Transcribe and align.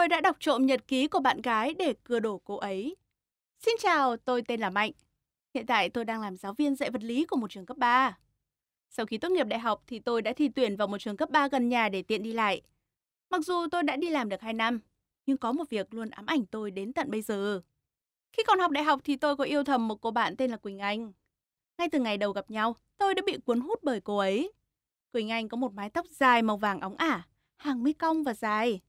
Tôi 0.00 0.08
đã 0.08 0.20
đọc 0.20 0.36
trộm 0.40 0.66
nhật 0.66 0.88
ký 0.88 1.08
của 1.08 1.20
bạn 1.20 1.42
gái 1.42 1.74
để 1.74 1.94
cưa 2.04 2.20
đổ 2.20 2.40
cô 2.44 2.56
ấy. 2.56 2.96
Xin 3.58 3.74
chào, 3.78 4.16
tôi 4.16 4.42
tên 4.42 4.60
là 4.60 4.70
Mạnh. 4.70 4.92
Hiện 5.54 5.66
tại 5.66 5.88
tôi 5.88 6.04
đang 6.04 6.20
làm 6.20 6.36
giáo 6.36 6.54
viên 6.54 6.74
dạy 6.74 6.90
vật 6.90 7.02
lý 7.02 7.24
của 7.24 7.36
một 7.36 7.50
trường 7.50 7.66
cấp 7.66 7.76
3. 7.76 8.18
Sau 8.88 9.06
khi 9.06 9.18
tốt 9.18 9.28
nghiệp 9.28 9.46
đại 9.46 9.60
học 9.60 9.82
thì 9.86 9.98
tôi 9.98 10.22
đã 10.22 10.32
thi 10.32 10.48
tuyển 10.48 10.76
vào 10.76 10.88
một 10.88 10.98
trường 10.98 11.16
cấp 11.16 11.30
3 11.30 11.48
gần 11.48 11.68
nhà 11.68 11.88
để 11.88 12.02
tiện 12.02 12.22
đi 12.22 12.32
lại. 12.32 12.62
Mặc 13.30 13.44
dù 13.44 13.66
tôi 13.70 13.82
đã 13.82 13.96
đi 13.96 14.10
làm 14.10 14.28
được 14.28 14.40
2 14.40 14.52
năm, 14.52 14.80
nhưng 15.26 15.36
có 15.36 15.52
một 15.52 15.70
việc 15.70 15.94
luôn 15.94 16.10
ám 16.10 16.26
ảnh 16.26 16.46
tôi 16.46 16.70
đến 16.70 16.92
tận 16.92 17.10
bây 17.10 17.22
giờ. 17.22 17.60
Khi 18.32 18.42
còn 18.46 18.58
học 18.58 18.70
đại 18.70 18.84
học 18.84 19.00
thì 19.04 19.16
tôi 19.16 19.36
có 19.36 19.44
yêu 19.44 19.64
thầm 19.64 19.88
một 19.88 20.00
cô 20.00 20.10
bạn 20.10 20.36
tên 20.36 20.50
là 20.50 20.56
Quỳnh 20.56 20.78
Anh. 20.78 21.12
Ngay 21.78 21.88
từ 21.92 22.00
ngày 22.00 22.16
đầu 22.16 22.32
gặp 22.32 22.50
nhau, 22.50 22.76
tôi 22.98 23.14
đã 23.14 23.22
bị 23.26 23.38
cuốn 23.44 23.60
hút 23.60 23.82
bởi 23.82 24.00
cô 24.00 24.18
ấy. 24.18 24.52
Quỳnh 25.12 25.30
Anh 25.30 25.48
có 25.48 25.56
một 25.56 25.74
mái 25.74 25.90
tóc 25.90 26.06
dài 26.10 26.42
màu 26.42 26.56
vàng 26.56 26.80
óng 26.80 26.96
ả, 26.96 27.26
hàng 27.56 27.82
mi 27.82 27.92
cong 27.92 28.22
và 28.22 28.34
dài. 28.34 28.80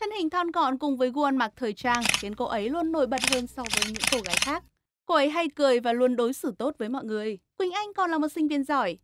Thân 0.00 0.10
hình 0.10 0.30
thon 0.30 0.50
gọn 0.50 0.78
cùng 0.78 0.96
với 0.96 1.10
gu 1.10 1.22
ăn 1.22 1.36
mặc 1.36 1.52
thời 1.56 1.72
trang 1.72 2.02
khiến 2.20 2.34
cô 2.34 2.44
ấy 2.44 2.68
luôn 2.68 2.92
nổi 2.92 3.06
bật 3.06 3.20
hơn 3.30 3.46
so 3.46 3.62
với 3.62 3.92
những 3.92 4.02
cô 4.12 4.18
gái 4.24 4.36
khác. 4.40 4.64
Cô 5.06 5.14
ấy 5.14 5.30
hay 5.30 5.48
cười 5.48 5.80
và 5.80 5.92
luôn 5.92 6.16
đối 6.16 6.32
xử 6.32 6.54
tốt 6.58 6.74
với 6.78 6.88
mọi 6.88 7.04
người. 7.04 7.38
Quỳnh 7.58 7.72
Anh 7.72 7.94
còn 7.94 8.10
là 8.10 8.18
một 8.18 8.28
sinh 8.28 8.48
viên 8.48 8.64
giỏi. 8.64 8.98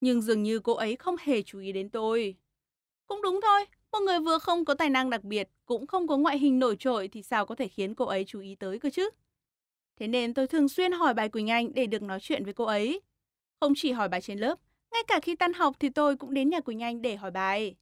Nhưng 0.00 0.22
dường 0.22 0.42
như 0.42 0.58
cô 0.58 0.72
ấy 0.74 0.96
không 0.96 1.16
hề 1.20 1.42
chú 1.42 1.58
ý 1.58 1.72
đến 1.72 1.90
tôi. 1.90 2.36
Cũng 3.06 3.22
đúng 3.22 3.40
thôi, 3.42 3.64
một 3.92 3.98
người 4.00 4.20
vừa 4.20 4.38
không 4.38 4.64
có 4.64 4.74
tài 4.74 4.90
năng 4.90 5.10
đặc 5.10 5.24
biệt, 5.24 5.48
cũng 5.66 5.86
không 5.86 6.06
có 6.06 6.16
ngoại 6.16 6.38
hình 6.38 6.58
nổi 6.58 6.76
trội 6.78 7.08
thì 7.08 7.22
sao 7.22 7.46
có 7.46 7.54
thể 7.54 7.68
khiến 7.68 7.94
cô 7.94 8.04
ấy 8.04 8.24
chú 8.24 8.40
ý 8.40 8.54
tới 8.54 8.78
cơ 8.78 8.90
chứ? 8.90 9.10
Thế 10.00 10.08
nên 10.08 10.34
tôi 10.34 10.46
thường 10.46 10.68
xuyên 10.68 10.92
hỏi 10.92 11.14
bài 11.14 11.28
Quỳnh 11.28 11.50
Anh 11.50 11.74
để 11.74 11.86
được 11.86 12.02
nói 12.02 12.18
chuyện 12.20 12.44
với 12.44 12.54
cô 12.54 12.64
ấy. 12.64 13.00
Không 13.60 13.72
chỉ 13.76 13.92
hỏi 13.92 14.08
bài 14.08 14.20
trên 14.20 14.38
lớp, 14.38 14.58
ngay 14.92 15.02
cả 15.06 15.20
khi 15.22 15.36
tan 15.36 15.52
học 15.52 15.76
thì 15.80 15.88
tôi 15.88 16.16
cũng 16.16 16.34
đến 16.34 16.50
nhà 16.50 16.60
Quỳnh 16.60 16.82
Anh 16.82 17.02
để 17.02 17.16
hỏi 17.16 17.30
bài. 17.30 17.76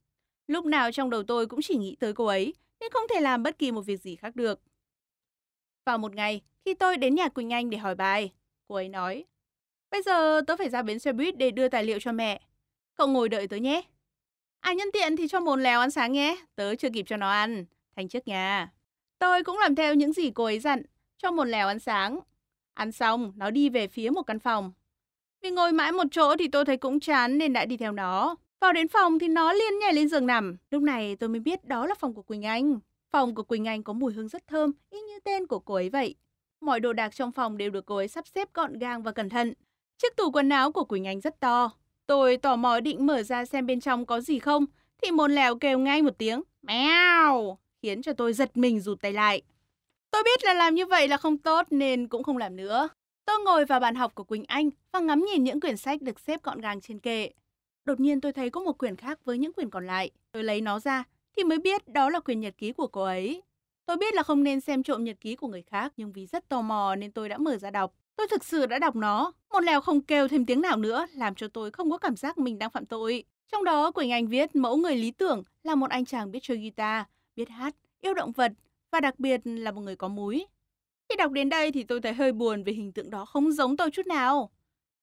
Lúc 0.47 0.65
nào 0.65 0.91
trong 0.91 1.09
đầu 1.09 1.23
tôi 1.23 1.47
cũng 1.47 1.61
chỉ 1.61 1.77
nghĩ 1.77 1.95
tới 1.99 2.13
cô 2.13 2.25
ấy, 2.25 2.53
nên 2.79 2.91
không 2.91 3.03
thể 3.13 3.21
làm 3.21 3.43
bất 3.43 3.59
kỳ 3.59 3.71
một 3.71 3.81
việc 3.81 4.01
gì 4.01 4.15
khác 4.15 4.35
được. 4.35 4.61
Vào 5.85 5.97
một 5.97 6.15
ngày, 6.15 6.41
khi 6.65 6.73
tôi 6.73 6.97
đến 6.97 7.15
nhà 7.15 7.27
Quỳnh 7.27 7.53
Anh 7.53 7.69
để 7.69 7.77
hỏi 7.77 7.95
bài, 7.95 8.31
cô 8.67 8.75
ấy 8.75 8.89
nói, 8.89 9.25
Bây 9.91 10.01
giờ 10.01 10.41
tớ 10.47 10.55
phải 10.55 10.69
ra 10.69 10.81
bến 10.81 10.99
xe 10.99 11.13
buýt 11.13 11.37
để 11.37 11.51
đưa 11.51 11.67
tài 11.67 11.83
liệu 11.83 11.99
cho 11.99 12.11
mẹ. 12.11 12.41
Cậu 12.95 13.07
ngồi 13.07 13.29
đợi 13.29 13.47
tớ 13.47 13.57
nhé. 13.57 13.81
À 14.59 14.73
nhân 14.73 14.87
tiện 14.93 15.15
thì 15.15 15.27
cho 15.27 15.39
mồn 15.39 15.63
lèo 15.63 15.79
ăn 15.79 15.91
sáng 15.91 16.11
nhé, 16.11 16.37
tớ 16.55 16.75
chưa 16.75 16.89
kịp 16.89 17.05
cho 17.07 17.17
nó 17.17 17.29
ăn. 17.29 17.65
Thành 17.95 18.07
trước 18.07 18.27
nhà. 18.27 18.71
Tôi 19.19 19.43
cũng 19.43 19.57
làm 19.57 19.75
theo 19.75 19.93
những 19.93 20.13
gì 20.13 20.31
cô 20.31 20.43
ấy 20.43 20.59
dặn, 20.59 20.81
cho 21.17 21.31
mồn 21.31 21.51
lèo 21.51 21.67
ăn 21.67 21.79
sáng. 21.79 22.19
Ăn 22.73 22.91
xong, 22.91 23.33
nó 23.35 23.49
đi 23.49 23.69
về 23.69 23.87
phía 23.87 24.09
một 24.09 24.21
căn 24.21 24.39
phòng. 24.39 24.71
Vì 25.41 25.51
ngồi 25.51 25.71
mãi 25.71 25.91
một 25.91 26.07
chỗ 26.11 26.35
thì 26.39 26.47
tôi 26.47 26.65
thấy 26.65 26.77
cũng 26.77 26.99
chán 26.99 27.37
nên 27.37 27.53
đã 27.53 27.65
đi 27.65 27.77
theo 27.77 27.91
nó. 27.91 28.35
Vào 28.61 28.73
đến 28.73 28.87
phòng 28.87 29.19
thì 29.19 29.27
nó 29.27 29.53
liên 29.53 29.79
nhảy 29.79 29.93
lên 29.93 30.09
giường 30.09 30.27
nằm. 30.27 30.57
Lúc 30.71 30.81
này 30.83 31.15
tôi 31.15 31.29
mới 31.29 31.39
biết 31.39 31.65
đó 31.65 31.87
là 31.87 31.95
phòng 31.95 32.13
của 32.13 32.21
Quỳnh 32.21 32.45
Anh. 32.45 32.79
Phòng 33.11 33.35
của 33.35 33.43
Quỳnh 33.43 33.67
Anh 33.67 33.83
có 33.83 33.93
mùi 33.93 34.13
hương 34.13 34.27
rất 34.27 34.47
thơm, 34.47 34.71
y 34.89 35.01
như 35.01 35.19
tên 35.23 35.47
của 35.47 35.59
cô 35.59 35.73
ấy 35.73 35.89
vậy. 35.89 36.15
Mọi 36.61 36.79
đồ 36.79 36.93
đạc 36.93 37.15
trong 37.15 37.31
phòng 37.31 37.57
đều 37.57 37.69
được 37.69 37.85
cô 37.85 37.95
ấy 37.95 38.07
sắp 38.07 38.27
xếp 38.35 38.53
gọn 38.53 38.79
gàng 38.79 39.03
và 39.03 39.11
cẩn 39.11 39.29
thận. 39.29 39.53
Chiếc 39.97 40.15
tủ 40.15 40.31
quần 40.31 40.49
áo 40.49 40.71
của 40.71 40.83
Quỳnh 40.83 41.07
Anh 41.07 41.21
rất 41.21 41.39
to. 41.39 41.71
Tôi 42.07 42.37
tò 42.37 42.55
mò 42.55 42.79
định 42.79 43.05
mở 43.05 43.23
ra 43.23 43.45
xem 43.45 43.65
bên 43.65 43.79
trong 43.79 44.05
có 44.05 44.21
gì 44.21 44.39
không, 44.39 44.65
thì 45.01 45.11
môn 45.11 45.31
lèo 45.31 45.55
kêu 45.55 45.79
ngay 45.79 46.01
một 46.01 46.17
tiếng, 46.17 46.41
mèo, 46.61 47.57
khiến 47.81 48.01
cho 48.01 48.13
tôi 48.13 48.33
giật 48.33 48.57
mình 48.57 48.79
rụt 48.79 49.01
tay 49.01 49.13
lại. 49.13 49.41
Tôi 50.11 50.23
biết 50.23 50.43
là 50.43 50.53
làm 50.53 50.75
như 50.75 50.85
vậy 50.85 51.07
là 51.07 51.17
không 51.17 51.37
tốt 51.37 51.67
nên 51.69 52.07
cũng 52.07 52.23
không 52.23 52.37
làm 52.37 52.55
nữa. 52.55 52.89
Tôi 53.25 53.35
ngồi 53.45 53.65
vào 53.65 53.79
bàn 53.79 53.95
học 53.95 54.15
của 54.15 54.23
Quỳnh 54.23 54.45
Anh 54.47 54.69
và 54.91 54.99
ngắm 54.99 55.25
nhìn 55.25 55.43
những 55.43 55.59
quyển 55.59 55.77
sách 55.77 56.01
được 56.01 56.19
xếp 56.19 56.43
gọn 56.43 56.61
gàng 56.61 56.81
trên 56.81 56.99
kệ. 56.99 57.29
Đột 57.87 57.99
nhiên 57.99 58.21
tôi 58.21 58.33
thấy 58.33 58.49
có 58.49 58.61
một 58.61 58.77
quyển 58.77 58.95
khác 58.95 59.25
với 59.25 59.37
những 59.37 59.53
quyển 59.53 59.69
còn 59.69 59.87
lại. 59.87 60.11
Tôi 60.31 60.43
lấy 60.43 60.61
nó 60.61 60.79
ra 60.79 61.03
thì 61.37 61.43
mới 61.43 61.57
biết 61.57 61.87
đó 61.87 62.09
là 62.09 62.19
quyển 62.19 62.39
nhật 62.39 62.57
ký 62.57 62.71
của 62.71 62.87
cô 62.87 63.03
ấy. 63.03 63.41
Tôi 63.85 63.97
biết 63.97 64.13
là 64.13 64.23
không 64.23 64.43
nên 64.43 64.61
xem 64.61 64.83
trộm 64.83 65.03
nhật 65.03 65.17
ký 65.21 65.35
của 65.35 65.47
người 65.47 65.61
khác 65.61 65.93
nhưng 65.97 66.13
vì 66.13 66.25
rất 66.25 66.49
tò 66.49 66.61
mò 66.61 66.95
nên 66.95 67.11
tôi 67.11 67.29
đã 67.29 67.37
mở 67.37 67.57
ra 67.57 67.71
đọc. 67.71 67.93
Tôi 68.15 68.27
thực 68.31 68.43
sự 68.43 68.65
đã 68.65 68.79
đọc 68.79 68.95
nó. 68.95 69.31
Một 69.49 69.59
lèo 69.59 69.81
không 69.81 70.01
kêu 70.01 70.27
thêm 70.27 70.45
tiếng 70.45 70.61
nào 70.61 70.77
nữa 70.77 71.05
làm 71.13 71.35
cho 71.35 71.47
tôi 71.47 71.71
không 71.71 71.91
có 71.91 71.97
cảm 71.97 72.15
giác 72.15 72.37
mình 72.37 72.59
đang 72.59 72.69
phạm 72.69 72.85
tội. 72.85 73.23
Trong 73.51 73.63
đó 73.63 73.91
Quỳnh 73.91 74.11
Anh 74.11 74.27
viết 74.27 74.55
mẫu 74.55 74.77
người 74.77 74.95
lý 74.95 75.11
tưởng 75.11 75.43
là 75.63 75.75
một 75.75 75.89
anh 75.89 76.05
chàng 76.05 76.31
biết 76.31 76.39
chơi 76.41 76.57
guitar, 76.57 77.05
biết 77.35 77.49
hát, 77.49 77.75
yêu 78.01 78.13
động 78.13 78.31
vật 78.31 78.51
và 78.91 78.99
đặc 78.99 79.19
biệt 79.19 79.41
là 79.43 79.71
một 79.71 79.81
người 79.81 79.95
có 79.95 80.07
múi. 80.07 80.45
Khi 81.09 81.15
đọc 81.15 81.31
đến 81.31 81.49
đây 81.49 81.71
thì 81.71 81.83
tôi 81.83 82.01
thấy 82.01 82.13
hơi 82.13 82.31
buồn 82.31 82.63
vì 82.63 82.73
hình 82.73 82.91
tượng 82.91 83.09
đó 83.09 83.25
không 83.25 83.51
giống 83.51 83.77
tôi 83.77 83.91
chút 83.91 84.07
nào. 84.07 84.51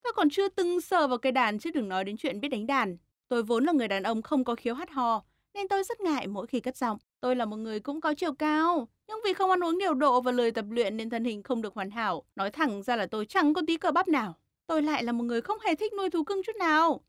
Tôi 0.05 0.13
còn 0.13 0.29
chưa 0.29 0.49
từng 0.49 0.81
sờ 0.81 1.07
vào 1.07 1.17
cây 1.17 1.31
đàn 1.31 1.59
chứ 1.59 1.71
đừng 1.71 1.89
nói 1.89 2.03
đến 2.03 2.17
chuyện 2.17 2.39
biết 2.39 2.47
đánh 2.47 2.67
đàn. 2.67 2.97
Tôi 3.27 3.43
vốn 3.43 3.63
là 3.65 3.71
người 3.71 3.87
đàn 3.87 4.03
ông 4.03 4.21
không 4.21 4.43
có 4.43 4.55
khiếu 4.55 4.73
hát 4.75 4.89
hò, 4.89 5.23
nên 5.53 5.67
tôi 5.67 5.83
rất 5.83 6.01
ngại 6.01 6.27
mỗi 6.27 6.47
khi 6.47 6.59
cất 6.59 6.77
giọng. 6.77 6.97
Tôi 7.19 7.35
là 7.35 7.45
một 7.45 7.57
người 7.57 7.79
cũng 7.79 8.01
có 8.01 8.13
chiều 8.13 8.33
cao, 8.33 8.87
nhưng 9.07 9.17
vì 9.25 9.33
không 9.33 9.49
ăn 9.49 9.63
uống 9.63 9.77
điều 9.77 9.93
độ 9.93 10.21
và 10.21 10.31
lười 10.31 10.51
tập 10.51 10.65
luyện 10.69 10.97
nên 10.97 11.09
thân 11.09 11.23
hình 11.23 11.43
không 11.43 11.61
được 11.61 11.73
hoàn 11.73 11.91
hảo. 11.91 12.23
Nói 12.35 12.51
thẳng 12.51 12.83
ra 12.83 12.95
là 12.95 13.05
tôi 13.05 13.25
chẳng 13.25 13.53
có 13.53 13.61
tí 13.67 13.77
cơ 13.77 13.91
bắp 13.91 14.07
nào. 14.07 14.35
Tôi 14.67 14.81
lại 14.81 15.03
là 15.03 15.11
một 15.11 15.23
người 15.23 15.41
không 15.41 15.57
hề 15.59 15.75
thích 15.75 15.93
nuôi 15.93 16.09
thú 16.09 16.23
cưng 16.23 16.41
chút 16.45 16.55
nào. 16.55 17.01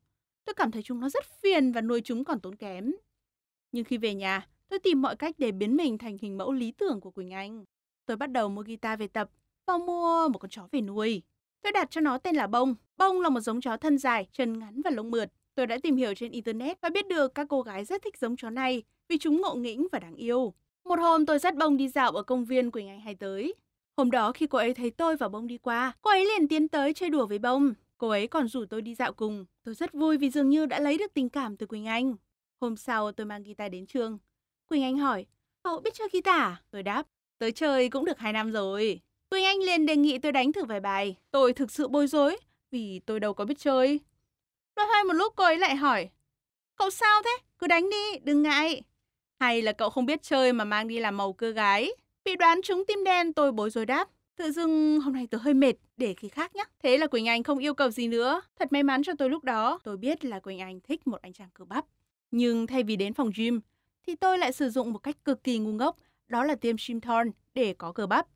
Tôi 0.45 0.55
cảm 0.55 0.71
thấy 0.71 0.83
chúng 0.83 1.01
nó 1.01 1.09
rất 1.09 1.25
phiền 1.43 1.73
và 1.73 1.81
nuôi 1.81 2.01
chúng 2.05 2.25
còn 2.25 2.41
tốn 2.41 2.57
kém. 2.57 2.95
Nhưng 3.73 3.85
khi 3.85 3.99
về 3.99 4.15
nhà, 4.15 4.49
tôi 4.69 4.79
tìm 4.79 5.03
mọi 5.03 5.17
cách 5.17 5.35
để 5.39 5.53
biến 5.53 5.77
mình 5.77 5.99
thành 5.99 6.17
hình 6.21 6.39
mẫu 6.39 6.53
lý 6.53 6.73
tưởng 6.73 7.01
của 7.01 7.11
Quỳnh 7.11 7.31
Anh. 7.31 7.65
Tôi 8.07 8.17
bắt 8.17 8.27
đầu 8.27 8.49
mua 8.49 8.63
guitar 8.63 9.01
về 9.01 9.07
tập 9.07 9.31
và 9.67 9.79
mua 9.79 10.29
một 10.29 10.39
con 10.39 10.51
chó 10.51 10.69
về 10.73 10.81
nuôi. 10.81 11.23
Tôi 11.67 11.73
đặt 11.73 11.91
cho 11.91 12.01
nó 12.01 12.19
tên 12.19 12.37
là 12.37 12.47
Bông. 12.47 12.75
Bông 12.97 13.21
là 13.21 13.29
một 13.29 13.41
giống 13.41 13.61
chó 13.61 13.77
thân 13.77 13.99
dài, 13.99 14.27
chân 14.33 14.59
ngắn 14.59 14.83
và 14.85 14.91
lông 14.91 15.11
mượt. 15.11 15.33
Tôi 15.55 15.67
đã 15.67 15.79
tìm 15.83 15.97
hiểu 15.97 16.15
trên 16.15 16.33
Internet 16.33 16.81
và 16.81 16.89
biết 16.89 17.09
được 17.09 17.35
các 17.35 17.47
cô 17.51 17.63
gái 17.63 17.85
rất 17.85 18.03
thích 18.03 18.19
giống 18.19 18.37
chó 18.37 18.51
này 18.51 18.83
vì 19.09 19.19
chúng 19.19 19.41
ngộ 19.41 19.55
nghĩnh 19.55 19.87
và 19.93 19.99
đáng 19.99 20.17
yêu. 20.17 20.55
Một 20.85 20.99
hôm 20.99 21.27
tôi 21.27 21.39
dắt 21.39 21.57
Bông 21.57 21.77
đi 21.77 21.89
dạo 21.89 22.11
ở 22.11 22.23
công 22.23 22.45
viên 22.45 22.71
Quỳnh 22.71 22.89
Anh 22.89 23.01
hay 23.01 23.15
tới. 23.15 23.55
Hôm 23.97 24.11
đó 24.11 24.33
khi 24.33 24.47
cô 24.47 24.59
ấy 24.59 24.75
thấy 24.75 24.91
tôi 24.91 25.17
và 25.17 25.29
Bông 25.29 25.47
đi 25.47 25.59
qua, 25.59 25.93
cô 26.03 26.11
ấy 26.11 26.25
liền 26.25 26.49
tiến 26.49 26.69
tới 26.69 26.95
chơi 26.95 27.11
đùa 27.11 27.27
với 27.27 27.39
Bông. 27.39 27.75
Cô 27.99 28.09
ấy 28.09 28.27
còn 28.27 28.49
rủ 28.49 28.65
tôi 28.71 28.83
đi 28.83 28.95
dạo 28.95 29.13
cùng. 29.13 29.45
Tôi 29.65 29.75
rất 29.75 29.93
vui 29.93 30.19
vì 30.19 30.31
dường 30.31 30.49
như 30.49 30.67
đã 30.67 30.81
lấy 30.81 30.99
được 30.99 31.15
tình 31.15 31.29
cảm 31.29 31.57
từ 31.57 31.67
Quỳnh 31.67 31.87
Anh. 31.87 32.15
Hôm 32.61 32.77
sau 32.77 33.13
tôi 33.13 33.27
mang 33.27 33.43
guitar 33.43 33.73
đến 33.73 33.87
trường. 33.87 34.19
Quỳnh 34.69 34.83
Anh 34.83 34.99
hỏi, 34.99 35.27
cậu 35.63 35.81
biết 35.81 35.95
chơi 35.95 36.09
guitar? 36.13 36.41
À? 36.41 36.63
Tôi 36.71 36.83
đáp, 36.83 37.07
tới 37.39 37.53
chơi 37.53 37.89
cũng 37.89 38.05
được 38.05 38.19
2 38.19 38.33
năm 38.33 38.53
rồi. 38.53 39.01
Quỳnh 39.31 39.45
Anh 39.45 39.59
liền 39.59 39.87
đề 39.87 39.97
nghị 39.97 40.19
tôi 40.19 40.33
đánh 40.33 40.53
thử 40.53 40.65
vài 40.65 40.81
bài. 40.81 41.17
Tôi 41.31 41.53
thực 41.53 41.71
sự 41.71 41.89
bối 41.89 42.07
rối 42.07 42.37
vì 42.71 43.01
tôi 43.07 43.21
đâu 43.21 43.35
có 43.35 43.45
biết 43.45 43.59
chơi. 43.59 44.01
Loay 44.77 44.89
hoay 44.89 45.05
một 45.05 45.13
lúc 45.13 45.33
cô 45.37 45.45
ấy 45.45 45.59
lại 45.59 45.77
hỏi, 45.77 46.09
cậu 46.77 46.91
sao 46.91 47.23
thế? 47.25 47.39
Cứ 47.59 47.67
đánh 47.67 47.91
đi, 47.91 48.19
đừng 48.23 48.43
ngại. 48.43 48.83
Hay 49.41 49.63
là 49.63 49.73
cậu 49.73 49.91
không 49.91 50.07
biết 50.07 50.23
chơi 50.23 50.53
mà 50.53 50.65
mang 50.65 50.89
đi 50.89 51.01
làm 51.01 51.17
màu 51.17 51.33
cơ 51.33 51.51
gái? 51.51 51.91
Bị 52.25 52.37
đoán 52.37 52.63
trúng 52.63 52.85
tim 52.87 53.05
đen 53.05 53.33
tôi 53.33 53.53
bối 53.53 53.71
rối 53.71 53.87
đáp. 53.87 54.09
Tự 54.37 54.51
dưng 54.51 55.01
hôm 55.01 55.13
nay 55.13 55.27
tôi 55.31 55.41
hơi 55.41 55.55
mệt, 55.55 55.73
để 55.97 56.15
khi 56.15 56.29
khác 56.29 56.57
nhé. 56.57 56.65
Thế 56.83 56.99
là 56.99 57.07
Quỳnh 57.07 57.29
Anh 57.29 57.43
không 57.43 57.59
yêu 57.59 57.75
cầu 57.75 57.91
gì 57.91 58.09
nữa. 58.09 58.41
Thật 58.59 58.73
may 58.73 58.83
mắn 58.83 59.03
cho 59.03 59.13
tôi 59.19 59.31
lúc 59.31 59.45
đó, 59.45 59.79
tôi 59.85 59.97
biết 59.97 60.25
là 60.25 60.41
Quỳnh 60.41 60.59
Anh 60.59 60.81
thích 60.81 61.07
một 61.07 61.23
anh 61.23 61.33
chàng 61.33 61.49
cơ 61.55 61.65
bắp. 61.65 61.85
Nhưng 62.31 62.67
thay 62.67 62.83
vì 62.83 62.97
đến 62.97 63.15
phòng 63.15 63.31
gym, 63.37 63.61
thì 64.07 64.15
tôi 64.15 64.39
lại 64.39 64.53
sử 64.53 64.71
dụng 64.71 64.93
một 64.93 64.99
cách 64.99 65.17
cực 65.25 65.45
kỳ 65.45 65.59
ngu 65.59 65.73
ngốc, 65.73 65.97
đó 66.29 66.45
là 66.45 66.55
tiêm 66.55 66.79
Shimthorn 66.79 67.31
để 67.55 67.75
có 67.79 67.93
cơ 67.93 68.07
bắp. 68.07 68.27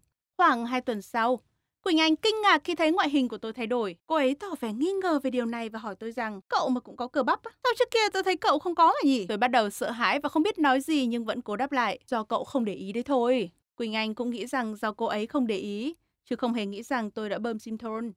Khoảng 0.40 0.66
2 0.66 0.80
tuần 0.80 1.02
sau, 1.02 1.40
Quỳnh 1.82 2.00
Anh 2.00 2.16
kinh 2.16 2.40
ngạc 2.42 2.64
khi 2.64 2.74
thấy 2.74 2.92
ngoại 2.92 3.10
hình 3.10 3.28
của 3.28 3.38
tôi 3.38 3.52
thay 3.52 3.66
đổi. 3.66 3.96
Cô 4.06 4.14
ấy 4.14 4.34
tỏ 4.34 4.46
vẻ 4.60 4.72
nghi 4.72 4.92
ngờ 5.02 5.20
về 5.22 5.30
điều 5.30 5.46
này 5.46 5.68
và 5.68 5.78
hỏi 5.78 5.94
tôi 5.94 6.12
rằng 6.12 6.40
cậu 6.48 6.68
mà 6.68 6.80
cũng 6.80 6.96
có 6.96 7.08
cơ 7.08 7.22
bắp 7.22 7.42
á? 7.42 7.50
Sao 7.64 7.72
trước 7.78 7.90
kia 7.90 8.08
tôi 8.12 8.22
thấy 8.22 8.36
cậu 8.36 8.58
không 8.58 8.74
có 8.74 8.86
mà 8.86 8.98
nhỉ? 9.04 9.26
Tôi 9.26 9.38
bắt 9.38 9.48
đầu 9.48 9.70
sợ 9.70 9.90
hãi 9.90 10.20
và 10.20 10.28
không 10.28 10.42
biết 10.42 10.58
nói 10.58 10.80
gì 10.80 11.06
nhưng 11.06 11.24
vẫn 11.24 11.42
cố 11.42 11.56
đáp 11.56 11.72
lại. 11.72 11.98
Do 12.06 12.24
cậu 12.24 12.44
không 12.44 12.64
để 12.64 12.74
ý 12.74 12.92
đấy 12.92 13.02
thôi. 13.02 13.50
Quỳnh 13.76 13.94
Anh 13.94 14.14
cũng 14.14 14.30
nghĩ 14.30 14.46
rằng 14.46 14.76
do 14.76 14.92
cô 14.92 15.06
ấy 15.06 15.26
không 15.26 15.46
để 15.46 15.56
ý, 15.56 15.94
chứ 16.24 16.36
không 16.36 16.54
hề 16.54 16.66
nghĩ 16.66 16.82
rằng 16.82 17.10
tôi 17.10 17.28
đã 17.28 17.38
bơm 17.38 17.58
Simthorn. 17.58 18.12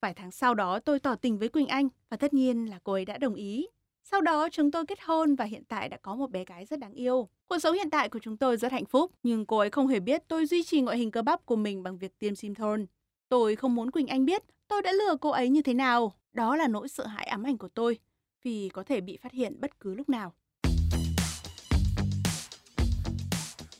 Vài 0.00 0.14
tháng 0.14 0.30
sau 0.30 0.54
đó 0.54 0.78
tôi 0.78 1.00
tỏ 1.00 1.14
tình 1.14 1.38
với 1.38 1.48
Quỳnh 1.48 1.66
Anh 1.66 1.88
và 2.10 2.16
tất 2.16 2.34
nhiên 2.34 2.70
là 2.70 2.78
cô 2.84 2.92
ấy 2.92 3.04
đã 3.04 3.18
đồng 3.18 3.34
ý. 3.34 3.66
Sau 4.04 4.20
đó 4.20 4.48
chúng 4.52 4.70
tôi 4.70 4.86
kết 4.86 4.98
hôn 5.04 5.34
và 5.34 5.44
hiện 5.44 5.62
tại 5.68 5.88
đã 5.88 5.96
có 6.02 6.14
một 6.14 6.30
bé 6.30 6.44
gái 6.44 6.64
rất 6.64 6.78
đáng 6.78 6.92
yêu. 6.92 7.28
Cuộc 7.48 7.58
sống 7.58 7.74
hiện 7.74 7.90
tại 7.90 8.08
của 8.08 8.18
chúng 8.22 8.36
tôi 8.36 8.56
rất 8.56 8.72
hạnh 8.72 8.84
phúc, 8.84 9.10
nhưng 9.22 9.46
cô 9.46 9.58
ấy 9.58 9.70
không 9.70 9.86
hề 9.86 10.00
biết 10.00 10.22
tôi 10.28 10.46
duy 10.46 10.62
trì 10.62 10.80
ngoại 10.80 10.98
hình 10.98 11.10
cơ 11.10 11.22
bắp 11.22 11.46
của 11.46 11.56
mình 11.56 11.82
bằng 11.82 11.98
việc 11.98 12.18
tiêm 12.18 12.34
Simthorn. 12.34 12.86
Tôi 13.28 13.56
không 13.56 13.74
muốn 13.74 13.90
Quỳnh 13.90 14.06
Anh 14.06 14.24
biết 14.24 14.42
tôi 14.68 14.82
đã 14.82 14.92
lừa 14.92 15.16
cô 15.20 15.30
ấy 15.30 15.48
như 15.48 15.62
thế 15.62 15.74
nào. 15.74 16.12
Đó 16.32 16.56
là 16.56 16.68
nỗi 16.68 16.88
sợ 16.88 17.06
hãi 17.06 17.26
ám 17.26 17.42
ảnh 17.42 17.58
của 17.58 17.68
tôi, 17.68 17.98
vì 18.42 18.68
có 18.68 18.82
thể 18.82 19.00
bị 19.00 19.16
phát 19.16 19.32
hiện 19.32 19.60
bất 19.60 19.80
cứ 19.80 19.94
lúc 19.94 20.08
nào. 20.08 20.32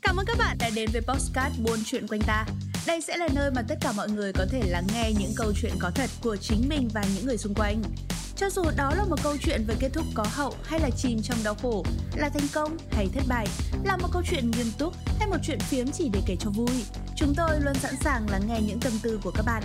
Cảm 0.01 0.17
ơn 0.17 0.25
các 0.27 0.37
bạn 0.39 0.57
đã 0.59 0.69
đến 0.75 0.89
với 0.93 1.01
Postcard 1.01 1.61
Buôn 1.65 1.79
Chuyện 1.85 2.07
Quanh 2.07 2.21
Ta. 2.27 2.45
Đây 2.87 3.01
sẽ 3.01 3.17
là 3.17 3.29
nơi 3.35 3.51
mà 3.55 3.61
tất 3.69 3.75
cả 3.81 3.93
mọi 3.97 4.09
người 4.09 4.33
có 4.33 4.45
thể 4.51 4.61
lắng 4.67 4.87
nghe 4.93 5.11
những 5.19 5.31
câu 5.37 5.51
chuyện 5.61 5.71
có 5.79 5.91
thật 5.95 6.09
của 6.23 6.37
chính 6.37 6.69
mình 6.69 6.89
và 6.93 7.03
những 7.15 7.25
người 7.25 7.37
xung 7.37 7.53
quanh. 7.53 7.81
Cho 8.35 8.49
dù 8.49 8.63
đó 8.77 8.93
là 8.97 9.05
một 9.05 9.15
câu 9.23 9.37
chuyện 9.41 9.63
về 9.67 9.75
kết 9.79 9.89
thúc 9.93 10.05
có 10.13 10.25
hậu 10.29 10.53
hay 10.63 10.79
là 10.79 10.89
chìm 10.97 11.21
trong 11.23 11.37
đau 11.43 11.55
khổ, 11.61 11.85
là 12.15 12.29
thành 12.29 12.47
công 12.53 12.77
hay 12.91 13.07
thất 13.13 13.23
bại, 13.27 13.47
là 13.83 13.97
một 13.97 14.07
câu 14.11 14.21
chuyện 14.29 14.51
nghiêm 14.51 14.67
túc 14.77 14.93
hay 15.19 15.27
một 15.27 15.37
chuyện 15.43 15.59
phiếm 15.59 15.87
chỉ 15.91 16.09
để 16.13 16.19
kể 16.25 16.35
cho 16.39 16.49
vui, 16.49 16.83
chúng 17.15 17.33
tôi 17.37 17.59
luôn 17.61 17.73
sẵn 17.73 17.95
sàng 18.01 18.29
lắng 18.29 18.41
nghe 18.47 18.61
những 18.67 18.79
tâm 18.79 18.93
tư 19.03 19.19
của 19.23 19.31
các 19.35 19.43
bạn. 19.45 19.63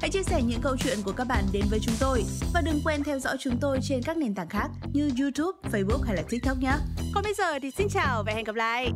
Hãy 0.00 0.10
chia 0.10 0.22
sẻ 0.22 0.42
những 0.42 0.60
câu 0.60 0.76
chuyện 0.76 0.98
của 1.04 1.12
các 1.12 1.24
bạn 1.24 1.44
đến 1.52 1.64
với 1.70 1.78
chúng 1.82 1.94
tôi 2.00 2.24
và 2.54 2.60
đừng 2.60 2.80
quên 2.84 3.04
theo 3.04 3.18
dõi 3.18 3.36
chúng 3.40 3.58
tôi 3.60 3.78
trên 3.82 4.02
các 4.02 4.16
nền 4.16 4.34
tảng 4.34 4.48
khác 4.48 4.68
như 4.92 5.10
YouTube, 5.20 5.58
Facebook 5.72 6.02
hay 6.02 6.16
là 6.16 6.22
TikTok 6.28 6.58
nhé. 6.58 6.72
Còn 7.14 7.24
bây 7.24 7.34
giờ 7.34 7.58
thì 7.62 7.70
xin 7.70 7.88
chào 7.88 8.22
và 8.26 8.32
hẹn 8.32 8.44
gặp 8.44 8.54
lại. 8.54 8.92